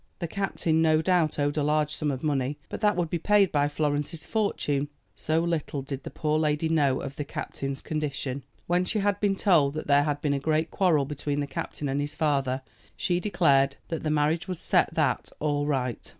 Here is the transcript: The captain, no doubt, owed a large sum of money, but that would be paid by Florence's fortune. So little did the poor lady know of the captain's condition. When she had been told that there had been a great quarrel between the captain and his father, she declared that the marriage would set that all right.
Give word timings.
The 0.17 0.27
captain, 0.27 0.81
no 0.81 0.99
doubt, 0.99 1.37
owed 1.37 1.57
a 1.57 1.61
large 1.63 1.91
sum 1.93 2.09
of 2.09 2.23
money, 2.23 2.57
but 2.69 2.81
that 2.81 2.95
would 2.95 3.11
be 3.11 3.19
paid 3.19 3.51
by 3.51 3.67
Florence's 3.67 4.25
fortune. 4.25 4.89
So 5.15 5.41
little 5.41 5.83
did 5.83 6.01
the 6.01 6.09
poor 6.09 6.39
lady 6.39 6.67
know 6.69 6.99
of 7.01 7.15
the 7.15 7.23
captain's 7.23 7.83
condition. 7.83 8.41
When 8.65 8.83
she 8.83 8.97
had 8.97 9.19
been 9.19 9.35
told 9.35 9.75
that 9.75 9.85
there 9.85 10.01
had 10.03 10.19
been 10.19 10.33
a 10.33 10.39
great 10.39 10.71
quarrel 10.71 11.05
between 11.05 11.39
the 11.39 11.45
captain 11.45 11.87
and 11.87 12.01
his 12.01 12.15
father, 12.15 12.63
she 12.97 13.19
declared 13.19 13.75
that 13.89 14.01
the 14.01 14.09
marriage 14.09 14.47
would 14.47 14.57
set 14.57 14.91
that 14.95 15.29
all 15.39 15.67
right. 15.67 16.09